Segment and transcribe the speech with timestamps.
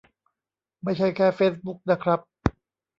[0.83, 2.19] ไม่ใช่แค่เฟซบุ๊กนะครับ